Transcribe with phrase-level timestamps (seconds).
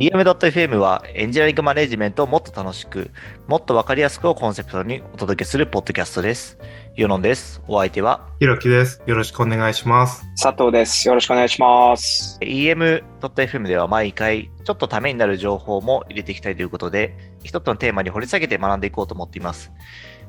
[0.00, 3.10] EM.FM はエンジニアリングマネジメントをもっと楽しく、
[3.48, 6.56] もっとわかりやすくをコンセプトにお届けするポッドキャストです。
[6.94, 7.60] ヨノンです。
[7.66, 9.02] お相手はひろきです。
[9.06, 10.24] よろしくお願いします。
[10.40, 11.08] 佐藤です。
[11.08, 12.38] よろしくお願いします。
[12.40, 19.72] EM.FM では毎回ちょっとためになる情報も入れていきたいということで、一つのテーマに掘り下げて学んでいこうと思っています。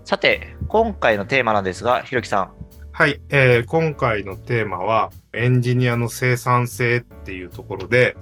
[0.04, 2.52] さて、今回のテーマなんですが、ひろきさん、
[2.92, 8.18] はい、えー今回のテーマはエンジニアの生産性っていうところで、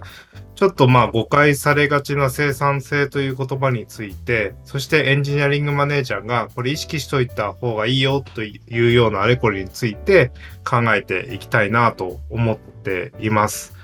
[0.58, 10.32] ちょっとまあ誤解されがちな生産性という言葉について、そしてエンジニアリングマネージャーがこれ意識しといた方がいいよというようなあれこれについて
[10.66, 13.76] 考えていきたいなと思っています。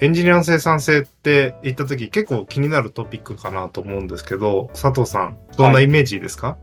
[0.00, 6.56] エンジニアの生産性って言った時結構気になるトピックかなと思うんですけど、佐藤さん、どんなイメージですか、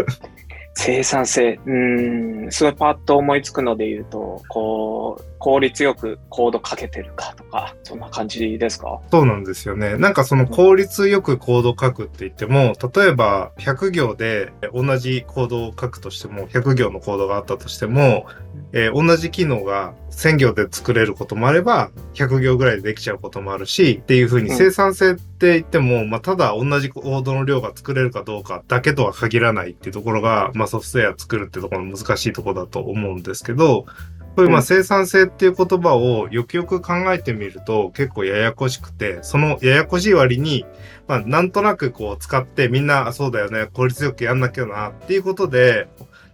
[0.74, 1.60] 生産性。
[1.66, 9.00] うーん、すごいパッと思いつくので言うと、こう、効率よくコードかけてるかとか、そんな感じですか？
[9.10, 9.96] そうなんですよね。
[9.96, 18.26] なんかその効率よくコードを書くって言っても、例えば100行で同じコードを書くとしても、100行のコードがあったとしても、
[18.72, 33.86] えー同じ機能が1000行で作れることもあれば、100行ぐらいでできちゃうこともあるし、っていう風にうん生産性って言っても、まあただ同じコードの量が作れるかどうかだけとは限らないっていうところが、まあソフトウェア作るってところの難しいところだと思うんですけど、
[34.36, 40.64] こういうまあうん生産性っていう言葉をよくよく考えてみると結構ややこしくて、そのややこしい割に、
[41.08, 45.88] まあなんとなくこう使ってみんなあそうだよね、効率よくやんなきゃなっていうことで、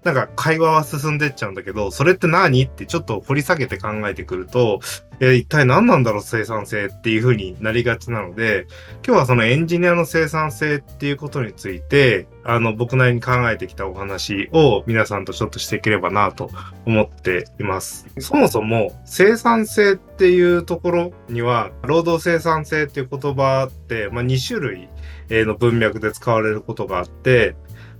[0.06, 2.62] なんか会話は進んでっちゃうんだけど、それって何？
[2.62, 4.78] ってちょっと掘り下げて考えてくると、
[5.18, 8.68] えー一体何なんだろう生産性っていう風になりがちなので、
[9.04, 16.50] 今日はそのエンジニアの生産性っていうことについて、あの僕なりに考えてきたお話を皆さんとちょっとしていければなと
[16.84, 18.06] 思っています。
[18.20, 24.88] そもそも生産性っていうところには、労働生産性っていう言葉って、まあ、2種類
[25.30, 27.56] の文脈で使われることがあって、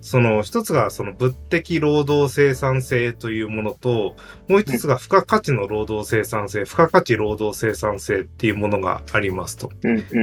[0.07, 4.15] その一つがその物的労働生産性というものと、
[4.47, 9.69] もう一つが付加価値の労働生産性、付加価値労働生産性っていうものがありますと。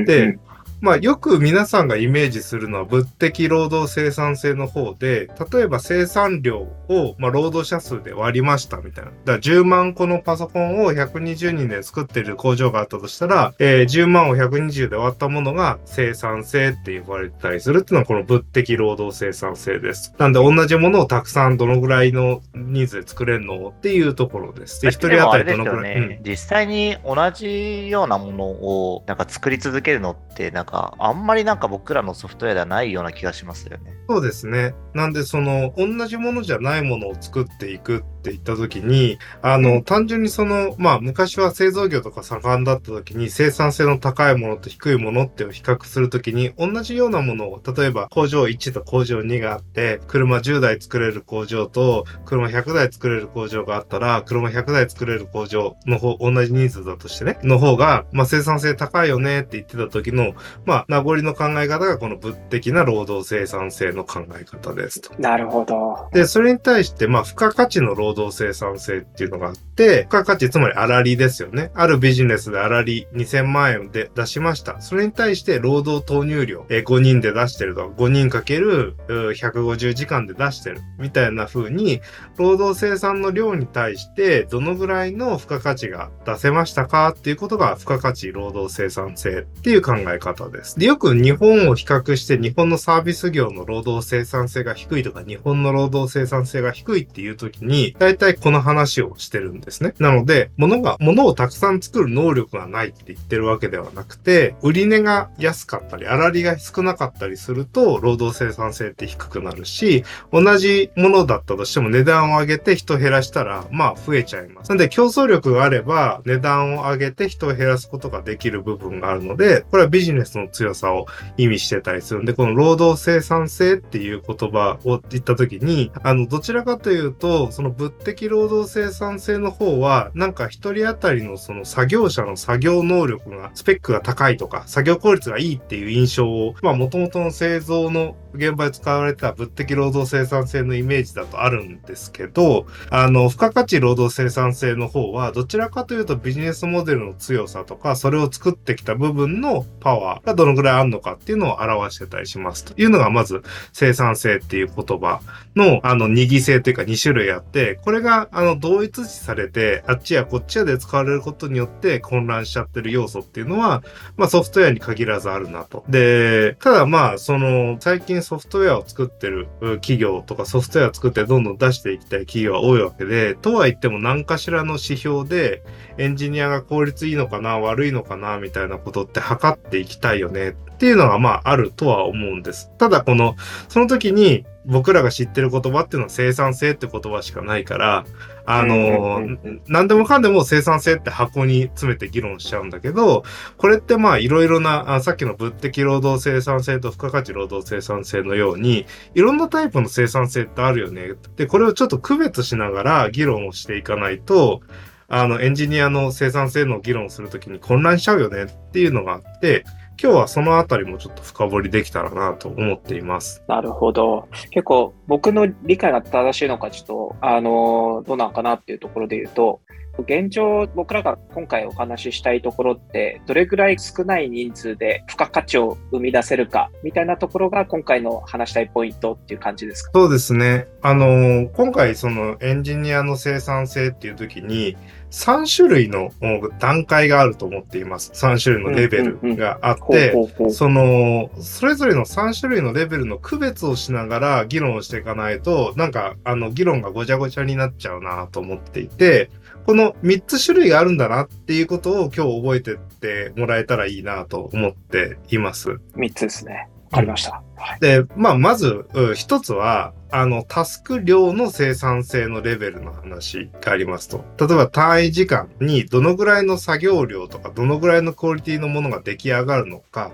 [0.05, 0.39] で、
[0.83, 9.11] まあよく皆さんがイメージするのは物的労働生産性の方で、例えば生産量を、まあ、労働者数で割りましたみたいな。
[9.11, 20.13] だから10万個のパソコンを120人で作ってる工場があったとしたら、えー10万を120で割ったものが生産性って呼ばれてたりするっていうのはこの物的労働生産性です。
[20.17, 24.81] なんで同じものをたくさんどのぐらいの人数で作れるのっていうところです。
[24.81, 25.93] で、一人当たりどのぐらい？
[25.93, 33.93] でもあれですよね、実際に同じようなものをなんか作り続けるのって、なんかあんまりなんか僕らのソフトウェアではないような気がしますよね。
[34.09, 34.73] そうですね。
[34.93, 60.33] なんで、その、同じものじゃないものを作っていくって言ったときに、あの、単純にその、まあ、昔は製造業とか盛んだったときに、生産性の高いものと低いものってを比較するときに、同じようなものを、例えば工場1と工場2があって、車10台作れる工場と、車100台作れる工場があったら、車100台作れる工場の方、同じ人数だとしてね、の方が、まあ、生産性高いよねって言ってた時の、
[60.65, 65.13] まあ、名残の考え方がこの物的な労働生産性の考え方ですと。
[65.19, 66.09] なるほど。
[66.13, 71.71] で、それに対して、まあ、付加価値の労働生産性っていうのがあって、付加価値、つまり粗利ですよね。
[71.73, 74.79] あるビジネスで粗利2000万円で出しました。
[74.81, 80.81] それに対して労働投入量、えー5人で出してるとか、5人かけるうー150時間で出してる。
[80.99, 82.01] みたいな風に、
[82.37, 90.79] 労働生産の量に対して、どのぐらいの付加価値が出せましたかっていうことが、付加価値労働生産性っていう考え方です。
[90.79, 99.93] で、よく日本を比較して、日本のサービス業の労働生産性が低いとか、日本の労働生産性が低いっていう時に、大体この話をしてるんですね。
[99.99, 114.69] なので、物が、物をたくさん作る能力がないって言ってるわけではなくて、売値が安かったり、粗利が少なかったりすると、労働生産性って低くなるし、同じものだったとしても値段を上げて人減らしたら、まあ増えちゃいます。
[114.69, 121.05] なんで競争力があれば値段を上げて人を減らすことができる部分があるので、これはビジネスの強さを
[121.37, 153.43] 意味してたりするんで、この労働生産性っていう言葉を言った時に、あの、どちらかというと、その物的労働生産性の方は、なんか一人当たりのその作業者の作業能力が、スペックが高いとか、作業効率がいいっていう印象を、まあ元々の製造の現場で使われた物的労働生産性のイメージだとあるんですけど、あの、付加価値労働生産性の方は、どちらかというとビジネスモデルの強さとか、それを作ってきた部分のパワーがどのぐらいあるのかっていうのを表してたりしますというのが、まず
[153.73, 155.21] 生産性っていう言葉
[155.55, 163.83] の、あの、二義性というか2種類あって、これが、あの、同一視されて、あっちやこっちやで使われることによって混乱しちゃってる要素っていうのは、
[164.17, 165.83] まあソフトウェアに限らずあるなと。
[165.89, 169.47] で、ただまあ、その、最近ソフトウェアを作ってる
[169.81, 175.63] 企業とかソフトウェアを作ってどんどん出していきたい企業は多いわけで、とは言っても何かしらの指標で
[175.97, 182.69] エンジニアが効率いいのかな、悪いのかな、みたいなことって測っていきたいよねっていうのがまああるとは思うんです。
[182.77, 183.35] ただこの、
[183.69, 188.05] その時に僕らが知ってる言葉っていうのは生産性って言葉しかないから、
[188.45, 189.21] あの、
[189.67, 193.23] 何でもかんでも生産性って箱に詰めて議論しちゃうんだけど、
[193.57, 198.85] これってまあいろいろな、あさっきの物的労働生産性と付加価値労働生産性のように、
[199.15, 201.13] いろんなタイプの生産性ってあるよね。
[201.35, 204.61] で、これをちょっと区別しながら議論をしていかないと、
[205.09, 209.65] あの、エンジニアの生産性の議論をするときに混乱しちゃうよねっていうのがあって、
[210.01, 213.43] 今日はそのあたりもちょっと深掘りできたらなと思っています。
[213.47, 214.27] なるほど。
[214.49, 219.61] 結構僕の理解が正しいのかちょっと、あの、どうなんかなっていうところで言うと、
[219.99, 229.91] 現状僕らが今回お話ししたいところってどれぐらい少ない人数で付加価値を生み出せるかみたいなところが今回の話したいポイントっていう感じですか？
[229.93, 230.67] そうですね。
[230.81, 234.75] あの、今回そのエンジニアの生産性っていう時に
[235.13, 236.11] 3種類の
[236.59, 238.11] 段階があると思っています。
[238.13, 240.13] 3種類のレベルがあって、
[240.49, 249.29] その、それぞれの3種類のレベルの区別をしながら議論をしていかないと、なんか、あの、議論がごちゃごちゃになっちゃうなと思っていて、
[249.67, 255.79] この3つ種類があるんだなっていうことを今日覚えてってもらえたらいいなと思っています。
[255.95, 256.69] 3つですね。
[256.91, 257.43] わかりました。
[257.55, 258.85] はい、で、まあ、まず、
[259.15, 264.23] 一つは、あの、タスク量の生産性のレベルの話がありますと。
[264.39, 270.11] 例えば単位時間にどのぐらいの作業量とか、どのぐらいのクオリティのものが出来上がるのか、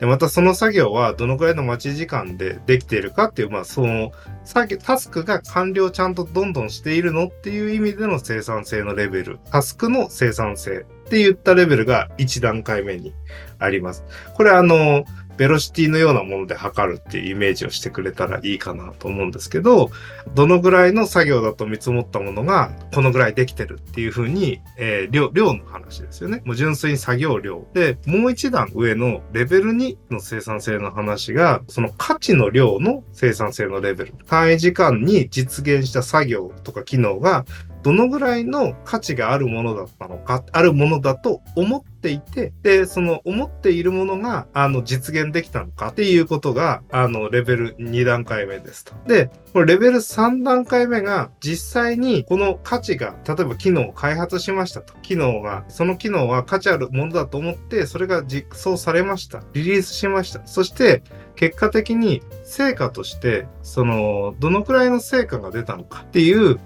[0.00, 4.12] で、またその作業はどのくらいの待ち時間でできているかっていう、まあ、その、
[4.44, 13.12] 作業、タスクが完了ちゃんとどんどんしているのっていう意味での生産性のレベル、タスクの生産性って言ったレベルが1段階目に
[13.58, 14.04] あります。
[14.34, 15.04] これあの、
[15.36, 19.90] ベロシティのようなもので測るっていうイメージをしてくれたらいいかなと思うんですけど、
[20.34, 26.42] どのぐらいの作業だと見積もったものがこのぐらいできてるっていうふうに、えー、量、量の話ですよね。
[26.44, 27.66] もう純粋に作業量。
[27.74, 34.14] で、もう一段上のレベル2の生産性の話が、その価値の量の生産性のレベル。
[34.26, 37.44] 単位時間に実現した作業とか機能が
[37.84, 48.94] どのぐらいの価値があるものだったのか、あるものだと思っていて、で、その思っているものが、あの、実現できたのかっていうことが、あの、レベル2段階目ですと。
[49.06, 54.94] で、これレベル3段階目が、実際にこの価値が、例えば機能を開発しましたと。
[55.02, 59.42] 機能が、その機能は価値あるものだと思って、それが実装されました。
[59.52, 60.40] リリースしました。
[60.46, 61.02] そして、
[61.36, 66.58] 結果的に成果として、その、どのくらいの成果が出たのかっていう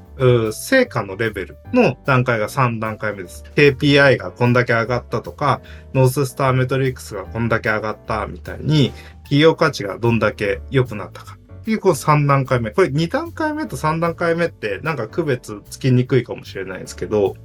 [0.52, 3.44] 成果のレベルの段階が3段階目です。
[3.54, 5.60] KPI がこんだけ上がったとか、
[5.94, 8.92] ノーススターメトリックスがこんだけ上がったみたいに、
[9.22, 11.38] 企業価値がどんだけ良くなったか。
[11.60, 12.70] っていうこの3段階目。
[12.70, 17.36] これ2段階目と3段階目ってなんか区別つきにくいかもしれないですけど、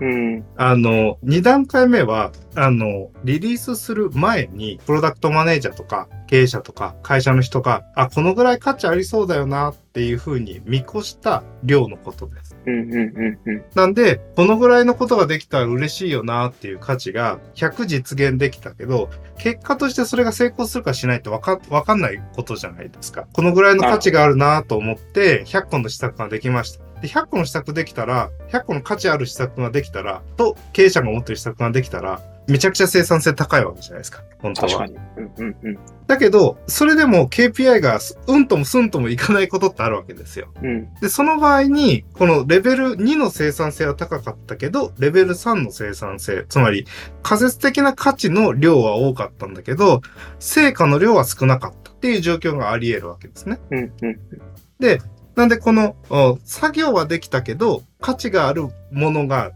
[0.00, 12.56] うん、あの、2段階目は、あの、リリースする前に、プロダクトマネージャーとか、経営者とか、会社の人が、あ、このぐらい価値ありそうだよなっていうふうに見越した量のことです。
[12.66, 23.26] うんうんうんうん、なんで、このぐらいのことができたら嬉しいよなっていう価値が100実現できたけど、結果としてそれが成功するかしないってわか、わかんないことじゃないですか。
[23.32, 26.83] このぐらいの価値があるなと思って、100個の施策ができました。
[27.02, 34.22] で、100個の施策できたら、100個の価値ある施策ができたら、と、経営者が持ってる施策ができたら、めちゃくちゃ生産性高いわけじゃないですか。
[34.38, 34.68] 本当は。
[34.68, 34.96] 確かに。
[35.16, 35.78] うんうんうん。
[36.06, 40.48] だけど、それでも KPI がうんともすんともいかないことってあるわけですよ。
[40.62, 46.86] うん、で、その場合に、このレベル2の生産性は高かったけど、レベル3の生産性、つまり
[47.22, 50.02] 仮説的な価値の量は多かったんだけど、
[50.38, 53.58] 成果の量は少なかったっていう状況があり得るわけですね。
[53.70, 54.20] うんうん、
[54.78, 55.00] で、
[55.36, 55.96] なんでこの
[56.44, 59.52] 作業はできたけど価値があるものが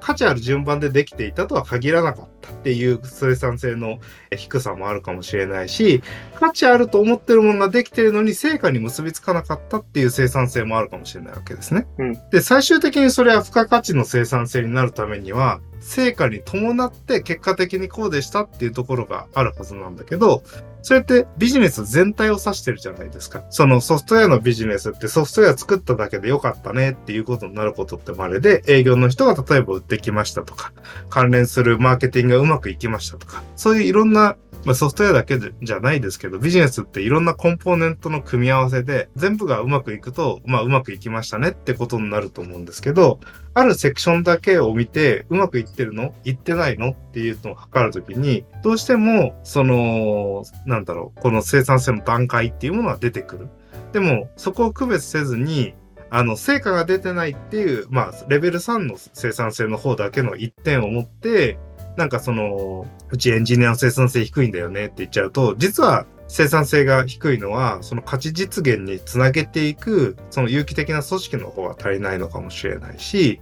[0.00, 2.35] 価値ある順番でできていたとは限らなかった。
[2.52, 3.98] っていう生産性の
[4.30, 6.02] 低さもあるかもしれないし
[6.34, 11.86] 価値あると思ってるものができてるのに成果に結びつかなかったっていう生産性もあるかもしれないわけですね。
[11.98, 20.42] うん、で最終的にそれは付加価値の生産性になるためには成果に伴って結果的にこうでしたっていうところがあるはずなんだけど、
[20.82, 23.44] それってビジネス全体を指してるじゃないですか。
[23.50, 30.72] そのソフトウェアのビジネスってソフトウェア作っただけでよかったねっていうことになることって稀で、営業の人が例えば売ってきましたとか、
[31.08, 43.20] 関連するマーケティングがうまくいきましたとか、そういういろんなまあ、ソフトウェアだけじゃないですけど、ビジネスっていろんなコンポーネントの組み合わせで、全部がうまくいくと、まあ、うまくいきましたねってことになると思うんですけど、
[43.54, 46.14] あるセクションだけを見て、うまくいってるの？
[46.24, 46.90] いってないの？
[46.90, 53.48] っていうのを測るときに、どうしても、その、なんだろう、この生産性の段階っていうものが出てくる。
[53.92, 55.74] でも、そこを区別せずに、
[56.10, 61.58] あの、成果が出てないっていう、まあ、レベル3の生産性の方だけの1点を持って、
[61.96, 73.40] なんかその、うちエンジニアの生産性低いんだよねって言っちゃうと、実は生産性が低いのは、その価値実現につなげていく、その有機的な組織の方が足りないのかもしれないし、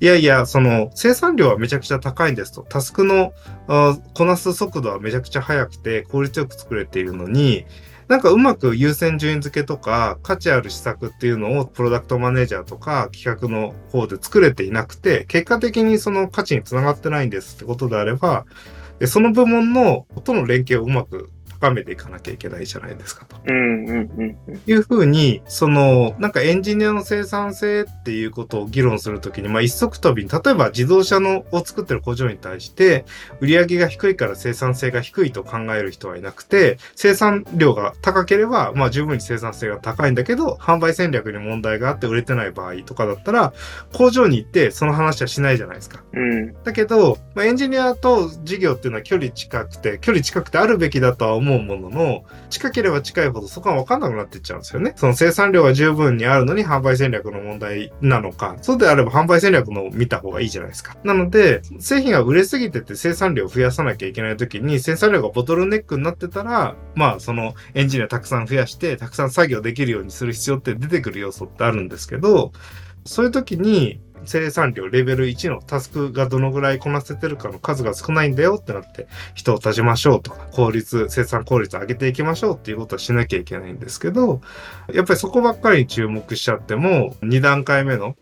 [0.00, 2.66] いやいや、その生産量はめちゃくちゃ高いんですと。
[2.68, 3.32] タスクの
[4.14, 7.64] こなす速度はめちゃくちゃ速くて効率よく作れているのに、
[8.14, 18.46] なんかうまく優先順位付けとか価値ある施策っていうのをプロダクトマネージャーとか企画の方で作れていなくて、結果的にその価値につながってないんですってことであれば、
[19.08, 21.28] その部門のとの連携をうまく
[21.64, 23.36] 高めていかなきゃいけないじゃないですかと。
[23.50, 33.06] いうふうに、その、なんかエンジニアの生産性っていうことを議論するときに、まあ一足飛びに、例えば自動車のを作ってる工場に対して、
[33.40, 43.54] 売上が低いから生産性が低いと考える人はいなくて、生産量が高ければ、まあ十分に生産性が高いんだけど、販売戦略に問題があって売れてない場合とかだったら、
[43.94, 46.02] 工場に行ってその話はしないじゃないですか。
[46.12, 46.52] うん。
[46.62, 54.92] だけど、まあ、エンジニアと事業っていうのは距離近くて、距離近くてあるべきだとは思うものの、近ければ近いほどそこは分かんなくなっていっちゃうんですよね。
[54.96, 60.96] その生産量が十分にあるのに販売戦略の問題なのか、そうであれば販売戦略の見た方がいいじゃないですか。
[61.04, 72.52] なので、製品が売れすぎてて生産量を増やさなきゃいけない時に生産量がボトルネックになってたら、まあそのエンジニアたくさん増やして、たくさん作業できるようにする必要って出てくる要素ってあるんですけど、
[73.04, 84.40] そういう時に、生産量レベル1のタスクがどのぐらいこなせてるかの数が少ないんだよってなって人を立ちましょうとか効率、生産効率上げていきましょうっていうことはしなきゃいけないんですけど、
[84.92, 88.16] やっぱりそこばっかりに注目しちゃっても2段階目の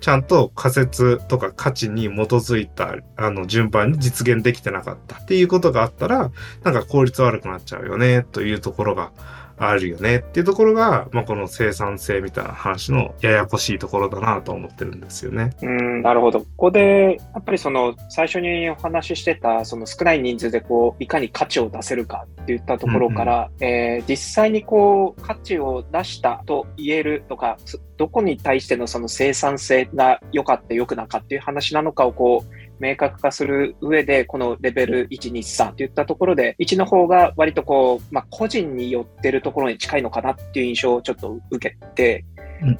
[0.00, 6.30] ちゃんと仮説とか価値に基づいたあの順番に実現できてなかったっていうことがあったら
[6.62, 9.12] なんか効率悪くなっちゃうよねというところが
[9.58, 15.50] あるよねっていうところが、まあ、この生産性みたいな話のややこしいところだなと思ってるんですよね。
[15.62, 16.40] うん、なるほど。
[16.40, 27.56] ここで、やっぱりその最初にお話ししてた、その少ない人数でこう、いかに価値を出せるかっていったところから、うんうん、えー、実際にこう、価値を出したと言えるとか、
[27.96, 42.24] どこに対してのその生産性が良かった良くなかっていう話なのかをこう、明確化する上で、このレベル1、2、3といったところで、1の方が割とこう、まあ、個人によってるところに近いのかなっていう印象をちょっと受けて、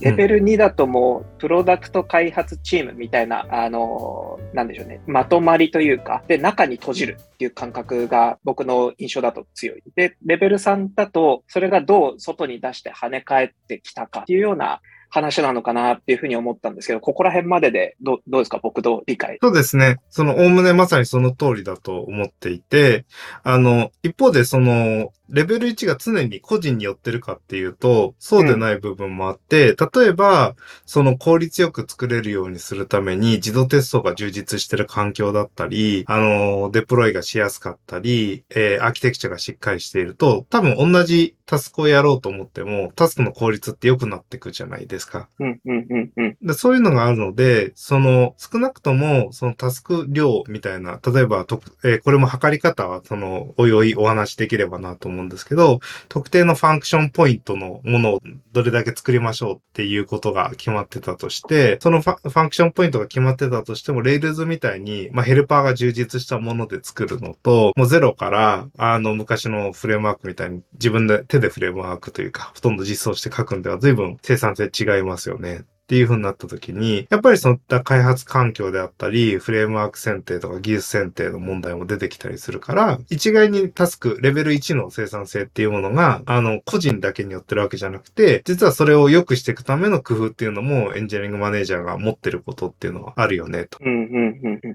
[0.01, 9.83] レベル2だともう、プロダクト開発チームみたいな、あの、なんでしょうね、まとまりというか、で、中に閉じるっていう感覚が僕の印象だと強い。
[9.95, 14.81] で、レベル3だと、それがどう外に出して跳ね返ってきたかっていうような
[15.17, 18.61] 話なのかなっていうふうに思ったんですけど、ここら辺まででどどうですか？
[18.63, 19.39] 僕と理解。
[19.43, 19.97] そうですね。
[20.11, 23.07] その、おおむねまさにその通りだと思っていて、
[23.43, 30.55] あの、一方でその、レベル1が常に個人に寄ってるかっていうと、そうでない部分もあって、うん、例えば、
[30.85, 45.06] その効率よく作れるようにするために自動テストが充実してる環境だったり、あの、デプロイがしやすかったり、えー、アーキテクチャがしっかりしていると、多分同じタスクをやろうと思っても、タスクの効率って良くなってくじゃないですか。
[45.39, 58.21] うんうんうんうん、でそういうのがあるので、その、少なくとも、そのタスク量みたいな、例えばと、えー、これも測り方は、その、おいおいお話しできればなと思うんですけど、特定のファンクションポイントのものを
[58.53, 75.65] どれだけ作りましょうっていうことが決まってたとして、そのファンクションポイントが決まってたとしても、 Rails みたいに、まあ、ヘルパーが充実したもので作るのと、もうゼロから、あの、昔のフレームワークみたいに自分で手でフレームワークというか、ほとんど実装して書くんでは随分生産性違いますよね。
[75.87, 93.79] っていう風になった時に、やっぱりそういった開発環境であったり、フレームワーク選定とか技術選定の問題も出てきたりするから、一概にタスク、レベル1の生産性っていうものが、あの、個人だけによってるわけじゃなくて、実はそれを良くしていくための工夫っていうのも、エンジニアリングマネージャーが持ってることっていうのはあるよね、と。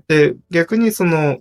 [0.07, 1.39] で、逆にその、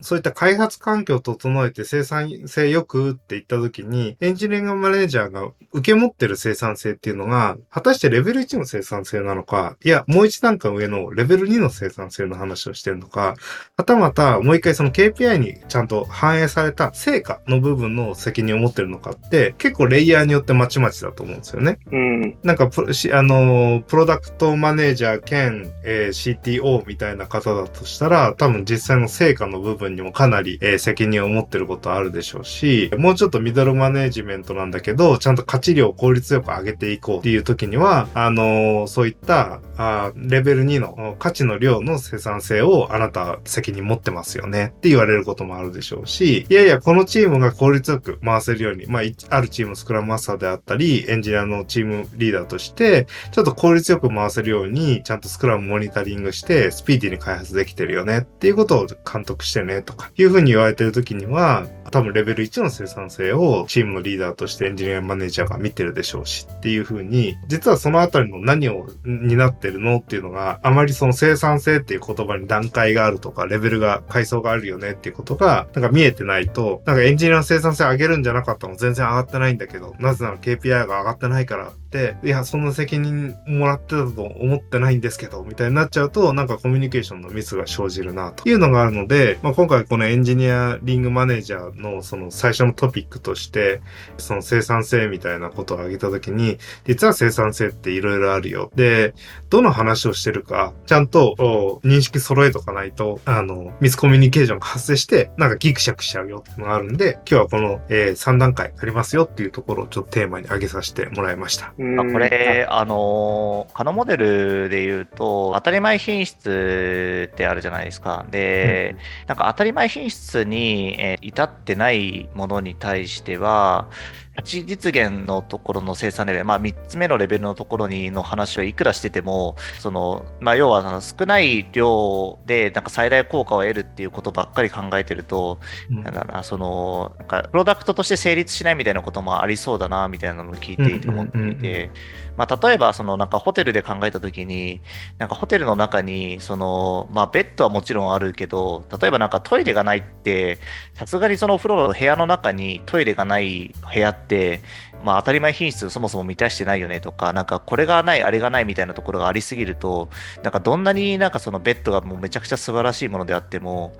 [0.00, 13.34] そういった開発環境を整えて生産性よくって言った時に、エンジニアリングマネージャーが受け持ってる生産性っていうのが、果たしてレベル1の生産産性なのか、いや、もう一段階上のレベル2の生産性の話をしてるのか、
[13.76, 21.78] はたまたもう一回その KPI にちゃんと反映された成果の部分の責任を持ってるのかって、結構レイヤーによってまちまちだと思うんですよね。
[21.92, 22.38] うん。
[22.42, 44.72] なんかプロ、しあのー、プロダクトマネージャー兼、えー CTO みたいな方だとしたら、多分実際の成果の部分にもかなり、えー責任を持ってることあるでしょうし、もうちょっとミドルマネージメントなんだけど、ちゃんと価値量を効率よく上げていこうっていう時には、あのそういった、あレベル2の価値の量の生産性をあなた責任持ってますよね。
[44.76, 58.18] って言われることもあるでしょうし、いやいや、このチームが効率よく回せるように、まあ、あるチームスクラムマスターであったり、エンジニアのチームリーダーとして、ちょっと効率よく回せるように、ちゃんとスクラムモニタリングして、スピーディーに開発できてるよね。
[58.18, 93.80] っていうことを監督してねとか、いうふうに言われてる時には、多分レベル1の生産性をチームのリーダーとしてエンジニアマネージャーが見てるでしょうしっていうふうに、実はそのあたりの何を担ってるのっていうのが、あまりその生産性っていう言葉に段階があるとか、レベルが、階層があるよねっていうことが、なんか見えてないと、なんかエンジニアの生産性上げるんじゃなかったの全然上がってないんだけど、なぜなら KPI が上がってないからって、いや、そんな責任もらってたと思ってないんですけど、みたいになっちゃうと、なんかコミュニケーションのミスが生じるな、というのがあるので、まあ、今回このエンジニアリングマネージャーのその最初のトピックとして、
[94.18, 98.55] その生産性みたいなことを挙げたときに、実は生産性っていろいろあるよ。
[98.74, 99.14] で、
[99.50, 111.74] どの話をしてるか、ちゃんとお認識揃えとかないと、あの、ミスコミュニケーションが発生して、なんかギクシャクしちゃうよっていうのがあるんで、今日はこの、え3段階ありますよっていうところをちょっとテーマに挙げさせてもらいました。
[111.78, 118.26] うんあこれ、あのー、カノモデルで言うと、当たり前品質ってあるじゃないですか。
[118.30, 118.96] で、
[119.26, 123.88] なんか当たり前品質に、えー至ってないものに対しては、
[124.36, 135.58] 価値実現のところの生産レベル、まあ3つ目のレベルのところにの話をいくらしてても、その、まあ要はその少ない量でなんか最大効果を得るっていうことばっかり考えてると、
[135.90, 136.02] うん。
[136.02, 141.90] なんだな、その、なんか、プロダクトとして成立しないみたいなこともありそうだな、みたいなのを聞いていて思っていて、
[142.36, 144.82] まあ、例えば、その、なんか、ホテルで考えたときに、
[145.18, 150.58] なんか、ホテルの中に、その、まあ、ベッドはもちろんあるけど、例えばなんか、トイレがないって、
[150.94, 154.60] さすがにそのお風呂の部屋の中にトイレがない部屋って、って
[155.04, 160.08] まあ、当たり前品質そもそも満たしてないよねとか、なんか、これがない、あれがないみたいなところがありすぎると、
[160.42, 163.92] なんか、どんなになんかそのベッドがもうめちゃくちゃ素晴らしいものであっても、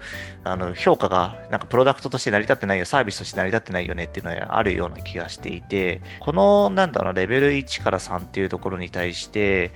[0.45, 9.73] あの評価がなんかプロダクトとして成り立ってないよ、サービスとして成り立ってないよねっていうのはあるような気がしていて、このなんだろう、レベル1から3っていうところに対して、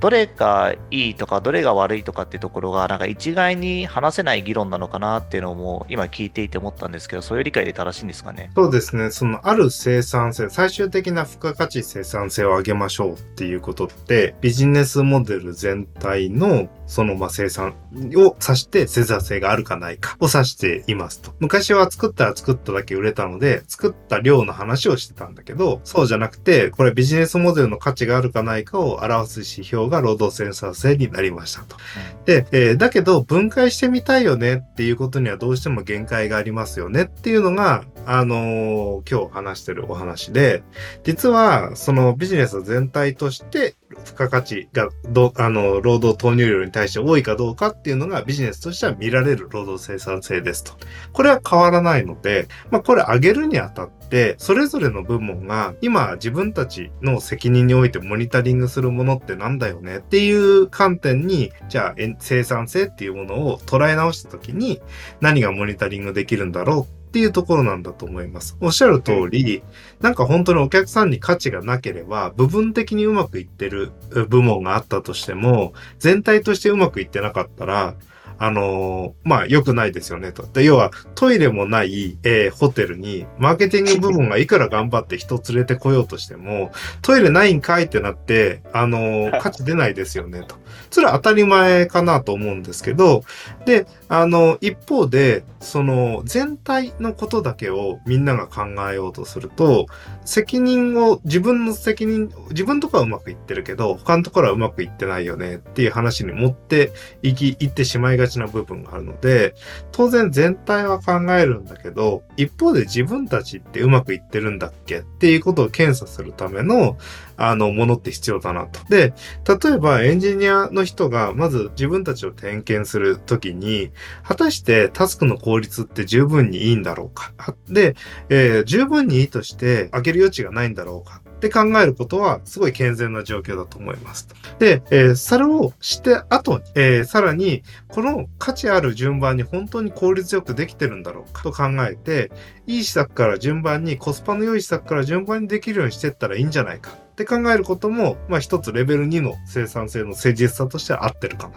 [0.00, 8.50] どれがいいとか、どれが悪いとかっていうところが、なんか一概に話せない議論なのかなっていうのも今聞いていて思ったんですけど、そういう理解で正しいんですかね？
[8.54, 9.10] そうですね。
[9.10, 17.74] そのある生産性、最終的な付加価値生産性を上げましょうっていうことって、ビジネスモデル全体のそのまあ生産
[18.16, 21.34] を指して生産性があるかないかを指していますと。
[21.38, 31.76] 昔は作ったら作っただけ売れたので、作った量の話をしてたんだけど、そうじゃなくて、これビジネスモデルの価値があるかないかを表す指標が労働生産性になりましたと。
[32.24, 40.53] で、えーだけど分解してみたいよねっていうことにはどうしても限界がありますよねっていうのが、あのー今日話してるお話で、
[41.02, 50.72] 実はそのビジネス全体として付加価値がど、あの、労働投入量に対して多いかどうかっていうのがビジネスとしては見られる労働生産性ですと。
[51.12, 64.80] これは変わらないので、まあこれ上げるにあたって、それぞれの部門が今自分たちの責任においてモニタリングするものってなんだよねっていう観点に、じゃあ生産性っていうものを捉え直したときに
[65.20, 68.56] 何がモニタリングできるんだろうっていうところなんだと思います。
[68.60, 69.62] おっしゃる通り、
[70.00, 77.94] なんか本当にお客さんに価値がなければ、部分的にうまくいってるう部門があったとしても、全体としてうまくいってなかったら、
[78.38, 80.46] あのーまあ、良くないですよね、と。
[80.46, 90.56] で、要は、トイレもない、えーホテルに、マーケティング部門がいくら頑張って人連れてこようとしても、トイレないんかいってなって、あのー価値出ないですよね、と。
[90.90, 93.24] それは当たり前かなと思うんですけど、
[93.66, 99.86] で、あの、一方で、その、全体のことだけをみんなが考えようとすると、
[100.24, 106.92] 責任を、自分の責任、自分とかはうまくいってるけど、他のところはうまくいってないよねっていう話に持って
[107.22, 109.54] いき、いってしまいがちな部分があるので、
[109.92, 114.98] 当然全体は考えるんだけど、一方で自分たちってうまくいってるんだっけ？
[114.98, 116.96] っていうことを検査するための、
[117.36, 118.80] あの、ものって必要だなと。
[118.88, 119.12] で、
[119.48, 123.90] 例えばエンジニアの人がまず自分たちを点検するときに、
[124.22, 127.32] 果たしてタスクの効率って十分にいいんだろうか？
[127.68, 127.96] で、
[128.28, 131.22] えー十分にいいとして上げる余地がないんだろうか？
[131.36, 134.28] って考えることは、すごい健全な状況だと思います。
[134.58, 142.30] で、えーそれをして後に、えーさらに、この価値ある順番に本当に効率よくできてるんだろうかと考えて、
[142.66, 151.54] いい施策から順番に、コスパの良い施策から順番にできるようにしていったらいいんじゃないかって考えることも、まあ一つレベル2の生産性の誠実さとしては合ってるかも。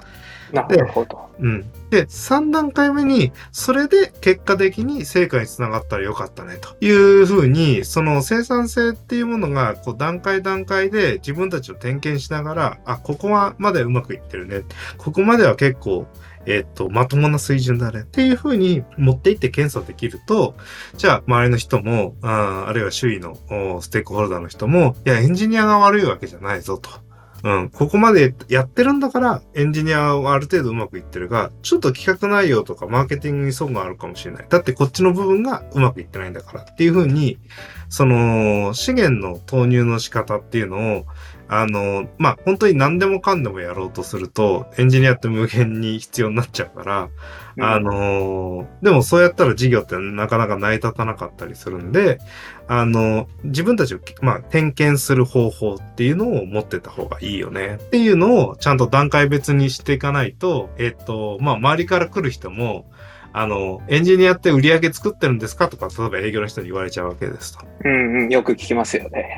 [0.52, 1.28] なるほど。
[1.40, 1.66] うん。
[1.90, 14.64] で、3段階目に、それで結果的に成果につながったらよかったね、というふうに、その生産性っていうものが、こう段階段階で自分たちを点検しながら、あ、ここはまでうまくいってるね。
[14.98, 16.08] ここまでは結構、
[16.46, 18.02] えっと、まともな水準だね。
[18.02, 20.56] っていうふうに持っていって検査できると、
[20.96, 23.38] じゃあ、周りの人も、ああるいは周囲の
[23.82, 26.90] ステークホルダーの人も、いや、エンジニアが悪いわけじゃないぞと。
[27.44, 34.46] うん、ここまでやってるんだから、エンジニアはある程度うまくいってるが、ちょっと企画内容とかマーケティングに損があるかもしれない。
[34.50, 37.38] だってこっちの部分がうまくいってないんだからっていうふうに、
[37.90, 41.06] その、資源の投入の仕方っていうのを、
[41.50, 47.10] あの、まあ、本当に何でもかんでもやろうとすると、エンジニアって無限に必要になっちゃうから、
[47.60, 52.20] あのーでもそうやったら事業ってなかなか成り立たなかったりするんで、
[52.68, 57.80] あの、自分たちを、まあ、点検する方法っていうのを持ってた方がいいよね。
[57.82, 62.90] っていうのをちゃんと段階別にしていかないと、えっと、まあ、周りから来る人も、
[63.40, 67.64] あの、エンジニアって売り上げ作ってるんですかとか、例えば営業の人に言われちゃうわけですと。
[67.86, 69.38] うんうん、よく聞きますよね。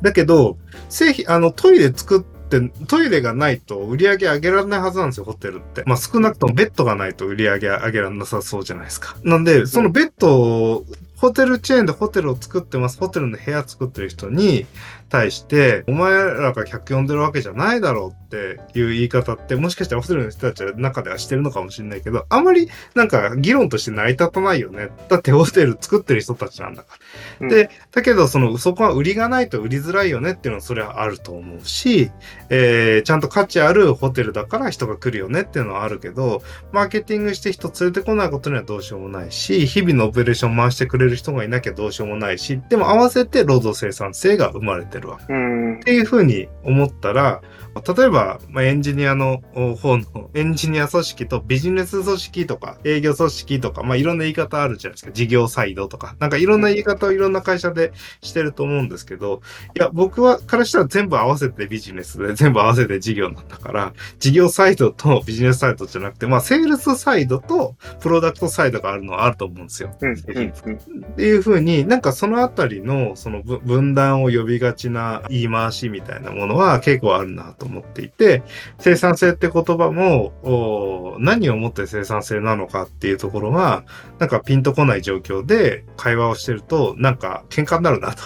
[0.00, 0.56] だけど、
[0.88, 5.82] 製品、あの、トイレ作って、トイレがないと売り上げ上げられないはずなんですよ、ホテルって。
[5.84, 9.14] まあ少なくともベッドがないと売り上げ上げられなさそうじゃないですか。
[9.22, 10.84] なんで、そのベッドを、
[11.16, 14.66] ホテルチェーンでホテルを作ってます、ホテルの部屋作ってる人に
[15.08, 24.90] 対して、お前らが客呼んでるわけじゃないだろうっていう言い方って、もしかしたらホテルの人たちの中ではしてるのかもしれないけど、あんまりなんか議論として成り立たないよね。
[25.08, 26.96] だってホテル作ってる人たちなんだか
[27.40, 27.48] ら。
[27.48, 32.10] で、だけど、その、そこは売りがないと売りづらいよねっていうのはそれはあると思うし、
[32.48, 36.42] えーちゃんと価値あるホテルだから人が来るよねっていうのはあるけど、
[36.72, 45.32] マーケティングして人連れてこないことにはどうしようもないし、日々のオペレーション回してくれる人がいなきゃどうしようもないし、でも合わせて労働生産性が生まれてるわけ。
[45.32, 45.78] うんっ。
[45.80, 47.42] ていうふうに思ったら、
[47.74, 55.12] 例えば、まあ、エンジニアのお方の、エンジニア組織とビジネス組織とか、営業組織とか、まあ、いろんな言い方あるじゃないですか。
[55.12, 56.14] 事業サイドとか。
[56.18, 59.40] なんかいろんな言い方をいろんな会社でしてると思うんですけど、
[59.74, 69.96] いや、僕は、からしたら全部合わせてビジネスで、全部合わせて事業なんだから、事業サイドとビジネスサイドじゃなくて、まあ、セールスサイドとプロダクトサイドがあるのはあると思うんですよ。
[70.00, 78.42] うんっていうふうになんかそのあたりのそのぶ分断を呼びがちな言い回しみたいなものは結構あるなとと思っていて、
[78.80, 83.84] 生産性って言葉も何をもって生産性なのかっていうところが
[84.18, 88.22] なんかピンとこない状況で会話をしてるとなんか喧嘩になるなと。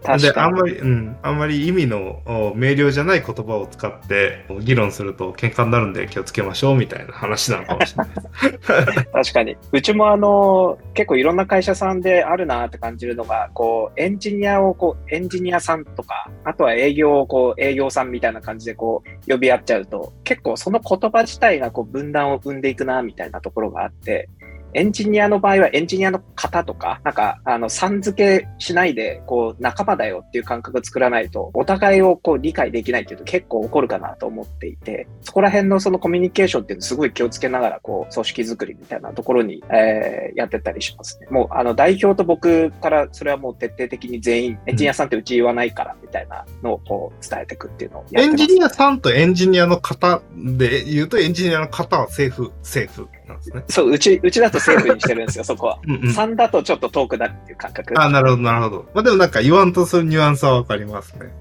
[0.00, 0.32] で。
[0.34, 9.06] あんまり、うん、あんまり意味のお明瞭じゃない言葉を使って議論すると喧嘩になるんで気をつけましょうみたいな話なのかもしれない。
[9.12, 9.56] 確かに。
[9.72, 24.28] うちもあの、結構いろんな会社さんであるなって感じるのが、こう、エンジニアをこう、エンジニアさんとか、あとは営業をこう、営業さんみたいな感じでこう、呼び合っちゃうと、結構その言葉自体がこう、分断を生んでいくな、みたいなところがあって、
[24.74, 41.26] エンジニアの場合はエンジニアの方とか、なんか、あの、さん付けしないで、こう、仲間だよっていう感覚を作らないと、お互いをこう、理解できないっていうと結構起こるかなと思っていて、そこら辺のそのコミュニケーションっていうのすごい気をつけながら、こう、組織づくりみたいなところに、えーやってったりしますね。
[41.30, 53.64] もう、あの、代表と僕から、それはもう徹底的に全員、エンジニアさんってうち言わないから、みたいなのをこう、伝えていくっていうのをやってます、エンジニアさんとエンジニアの方で言うと、エンジニアの方はセーフ、セーフなんですね。
[53.68, 55.78] そう、うち、うちだとセーフにしてるんですよ、そこは。
[55.86, 56.00] うんうん。
[56.10, 58.00] 3だとちょっと遠くなるっていう感覚。
[58.00, 58.90] あ、なるほど、なるほど。
[58.94, 61.32] まあでもなんか言わんとするニュアンスはわかりますね。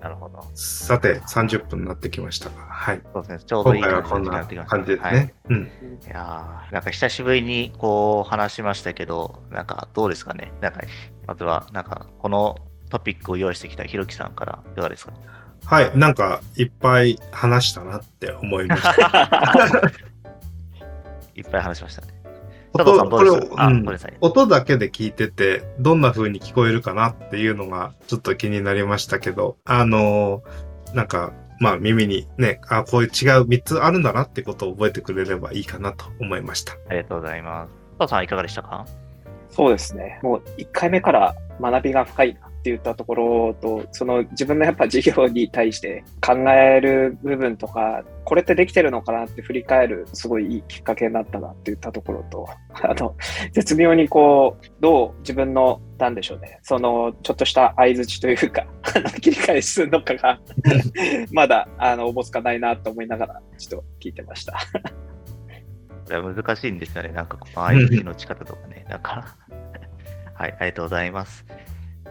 [0.00, 0.44] なるほど。
[0.54, 3.00] さて、30分になってきましたが、はい。
[3.12, 3.38] そうですね。
[3.46, 5.08] ちょうどい今い感じになってきました感じですね。
[5.10, 5.62] はいうん。
[5.62, 5.68] い
[6.08, 10.52] やーなんか久しぶりにこう話しましたけど、なんかどうですかね。
[10.60, 10.80] なんか、
[11.26, 12.56] まずは、なんかこの
[12.90, 15.12] トピックを用意してきたひろきさんからいかがですか？
[15.66, 15.90] はい。
[15.96, 19.82] なんか、いっぱい話したなって思いました。
[21.34, 22.08] いっぱい話しましたね。
[22.76, 23.52] 佐藤さんどこれをうです？
[23.52, 24.16] かあ、うんごめんなさい。
[24.20, 36.74] 音だけで聞いてて、どんな風に聞こえるかなっていうのがちょっと気になりましたけど、あのーなんか、まあ耳にね、あ、こういう違う3つあるんだなってことを覚えてくれればいいかなと思いました。
[36.88, 37.72] ありがとうございます。
[37.98, 38.86] 佐藤さんいかがでしたか？
[39.50, 40.18] そうですね。
[40.22, 52.48] もう1回目から学びが深いなっって言ったところと、その自分のやっぱ事業に対して考える部分とか、これってできてるのかなって振り返る、すごいいいきっかけになったなって言ったところと、
[52.82, 53.14] あの、
[53.52, 58.66] 絶妙にこう、どう自分の、なんでしょうね、その、ちょっとした相づちというか、
[59.20, 60.40] 切り返しするのかが、
[61.32, 64.54] まだ、あの、おぼつかないなと思いながら、ちょっと聞いてました。
[66.06, 67.10] これは難しいんですよね。
[67.10, 68.86] なんかこの相手の打ち方とかね。
[68.88, 69.36] なんか
[70.34, 71.46] はい、ありがとうございます。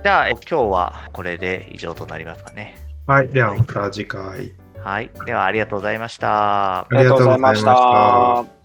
[0.03, 2.75] じゃあ、今日はこれで以上となりますかね。
[3.07, 3.29] はい。
[3.29, 4.51] ではまた次回。
[4.83, 5.09] はい。
[5.25, 6.81] では、ありがとうございました。
[6.81, 8.62] ありがとうございましたありがとうございました。